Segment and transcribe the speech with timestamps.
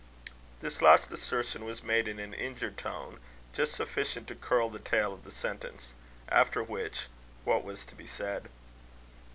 [0.61, 3.19] This last assertion was made in an injured tone,
[3.53, 5.93] just sufficient to curl the tail of the sentence.
[6.27, 7.05] After which,
[7.43, 8.49] what was to be said?